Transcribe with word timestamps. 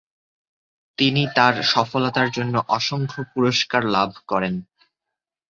তিনি 0.97 1.23
তার 1.35 1.55
সফলতার 1.63 2.27
জন্য 2.31 2.55
অসংখ্য 2.69 3.21
পুরস্কার 3.33 3.81
লাভ 3.85 4.09
করেন। 4.27 4.55